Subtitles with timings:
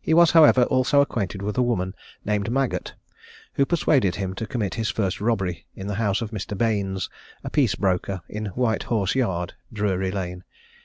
[0.00, 2.94] He was, however, also acquainted with a woman named Maggott,
[3.54, 6.56] who persuaded him to commit his first robbery in the house of Mr.
[6.56, 7.10] Bains,
[7.42, 10.44] a piece broker, in White Horse Yard, Drury Lane.